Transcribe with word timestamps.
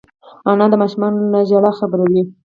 انا 0.51 0.65
د 0.69 0.73
ماشومانو 0.81 1.29
له 1.33 1.39
ژړا 1.49 1.71
خبروي 1.79 2.23